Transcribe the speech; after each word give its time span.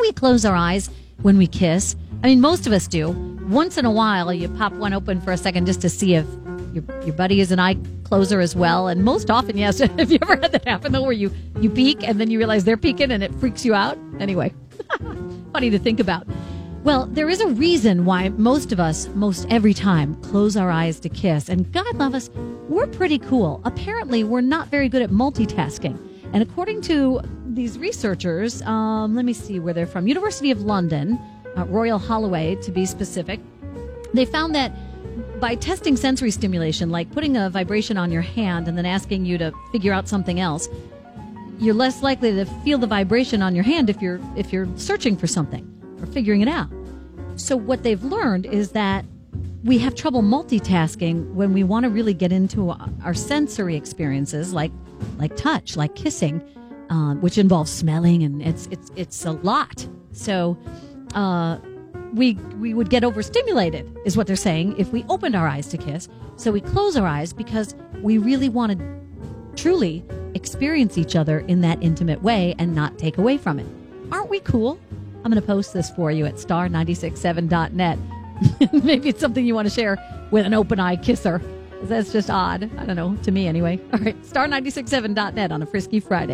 we 0.00 0.12
close 0.12 0.44
our 0.44 0.54
eyes 0.54 0.90
when 1.22 1.38
we 1.38 1.46
kiss? 1.46 1.96
I 2.22 2.26
mean, 2.26 2.40
most 2.40 2.66
of 2.66 2.72
us 2.72 2.86
do. 2.86 3.10
Once 3.48 3.78
in 3.78 3.84
a 3.84 3.90
while, 3.90 4.32
you 4.32 4.48
pop 4.48 4.72
one 4.72 4.92
open 4.92 5.20
for 5.20 5.32
a 5.32 5.36
second 5.36 5.66
just 5.66 5.80
to 5.80 5.88
see 5.88 6.14
if 6.14 6.26
your, 6.72 6.84
your 7.04 7.14
buddy 7.14 7.40
is 7.40 7.50
an 7.50 7.58
eye 7.58 7.76
closer 8.04 8.40
as 8.40 8.54
well. 8.54 8.88
And 8.88 9.04
most 9.04 9.30
often, 9.30 9.56
yes. 9.56 9.78
Have 9.98 10.10
you 10.10 10.18
ever 10.22 10.36
had 10.36 10.52
that 10.52 10.66
happen 10.66 10.92
though, 10.92 11.02
where 11.02 11.12
you, 11.12 11.32
you 11.60 11.70
peek 11.70 12.06
and 12.06 12.20
then 12.20 12.30
you 12.30 12.38
realize 12.38 12.64
they're 12.64 12.76
peeking 12.76 13.10
and 13.10 13.22
it 13.22 13.34
freaks 13.36 13.64
you 13.64 13.74
out? 13.74 13.98
Anyway, 14.18 14.52
funny 15.52 15.70
to 15.70 15.78
think 15.78 16.00
about. 16.00 16.26
Well, 16.82 17.06
there 17.06 17.28
is 17.28 17.40
a 17.40 17.48
reason 17.48 18.06
why 18.06 18.30
most 18.30 18.72
of 18.72 18.80
us, 18.80 19.08
most 19.08 19.46
every 19.50 19.74
time, 19.74 20.14
close 20.22 20.56
our 20.56 20.70
eyes 20.70 20.98
to 21.00 21.10
kiss. 21.10 21.48
And 21.48 21.70
God 21.72 21.94
love 21.96 22.14
us, 22.14 22.30
we're 22.68 22.86
pretty 22.86 23.18
cool. 23.18 23.60
Apparently, 23.64 24.24
we're 24.24 24.40
not 24.40 24.68
very 24.68 24.88
good 24.88 25.02
at 25.02 25.10
multitasking. 25.10 25.98
And 26.32 26.42
according 26.42 26.80
to 26.82 27.20
these 27.54 27.78
researchers, 27.78 28.62
um, 28.62 29.14
let 29.14 29.24
me 29.24 29.32
see 29.32 29.58
where 29.58 29.74
they're 29.74 29.86
from 29.86 30.06
University 30.06 30.50
of 30.50 30.62
London, 30.62 31.18
uh, 31.56 31.64
Royal 31.66 31.98
Holloway 31.98 32.54
to 32.56 32.70
be 32.70 32.86
specific, 32.86 33.40
they 34.14 34.24
found 34.24 34.54
that 34.54 34.72
by 35.40 35.54
testing 35.54 35.96
sensory 35.96 36.30
stimulation, 36.30 36.90
like 36.90 37.10
putting 37.12 37.36
a 37.36 37.50
vibration 37.50 37.96
on 37.96 38.10
your 38.12 38.22
hand 38.22 38.68
and 38.68 38.76
then 38.76 38.86
asking 38.86 39.24
you 39.24 39.38
to 39.38 39.52
figure 39.72 39.92
out 39.92 40.08
something 40.08 40.38
else, 40.38 40.68
you're 41.58 41.74
less 41.74 42.02
likely 42.02 42.32
to 42.32 42.44
feel 42.62 42.78
the 42.78 42.86
vibration 42.86 43.42
on 43.42 43.54
your 43.54 43.64
hand 43.64 43.90
if 43.90 44.00
you're 44.00 44.20
if 44.36 44.52
you're 44.52 44.68
searching 44.76 45.16
for 45.16 45.26
something 45.26 45.66
or 46.00 46.06
figuring 46.06 46.40
it 46.40 46.48
out. 46.48 46.68
So 47.36 47.56
what 47.56 47.82
they've 47.82 48.02
learned 48.02 48.46
is 48.46 48.72
that 48.72 49.04
we 49.64 49.78
have 49.78 49.94
trouble 49.94 50.22
multitasking 50.22 51.32
when 51.34 51.52
we 51.52 51.64
want 51.64 51.84
to 51.84 51.90
really 51.90 52.14
get 52.14 52.32
into 52.32 52.70
our 53.04 53.14
sensory 53.14 53.76
experiences, 53.76 54.52
like 54.52 54.72
like 55.18 55.36
touch, 55.36 55.76
like 55.76 55.94
kissing, 55.94 56.42
um, 56.90 57.20
which 57.20 57.38
involves 57.38 57.70
smelling, 57.70 58.22
and 58.22 58.42
it's 58.42 58.66
it's 58.70 58.90
it's 58.96 59.24
a 59.24 59.32
lot. 59.32 59.86
So. 60.12 60.56
Uh, 61.14 61.58
we 62.12 62.34
we 62.58 62.74
would 62.74 62.90
get 62.90 63.04
overstimulated 63.04 63.96
is 64.04 64.16
what 64.16 64.26
they're 64.26 64.34
saying 64.34 64.76
if 64.78 64.90
we 64.90 65.04
opened 65.08 65.36
our 65.36 65.46
eyes 65.46 65.68
to 65.68 65.78
kiss. 65.78 66.08
So 66.34 66.50
we 66.50 66.60
close 66.60 66.96
our 66.96 67.06
eyes 67.06 67.32
because 67.32 67.76
we 68.02 68.18
really 68.18 68.48
want 68.48 68.76
to 68.76 69.00
truly 69.54 70.04
experience 70.34 70.98
each 70.98 71.14
other 71.14 71.40
in 71.40 71.60
that 71.60 71.80
intimate 71.80 72.20
way 72.20 72.56
and 72.58 72.74
not 72.74 72.98
take 72.98 73.16
away 73.16 73.38
from 73.38 73.60
it. 73.60 73.66
Aren't 74.10 74.28
we 74.28 74.40
cool? 74.40 74.76
I'm 75.24 75.30
going 75.30 75.40
to 75.40 75.46
post 75.46 75.72
this 75.72 75.90
for 75.90 76.10
you 76.10 76.26
at 76.26 76.34
star967.net 76.34 77.98
maybe 78.72 79.08
it's 79.08 79.20
something 79.20 79.44
you 79.44 79.54
want 79.54 79.68
to 79.68 79.74
share 79.74 79.98
with 80.30 80.46
an 80.46 80.54
open 80.54 80.80
eye 80.80 80.96
kisser. 80.96 81.40
That's 81.82 82.12
just 82.12 82.30
odd. 82.30 82.70
I 82.78 82.84
don't 82.84 82.96
know. 82.96 83.16
To 83.22 83.30
me 83.30 83.46
anyway. 83.46 83.80
All 83.92 84.00
right. 84.00 84.20
star967.net 84.22 85.52
on 85.52 85.62
a 85.62 85.66
frisky 85.66 86.00
friday 86.00 86.28